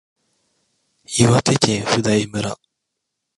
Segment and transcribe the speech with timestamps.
[1.05, 2.57] 岩手県普代村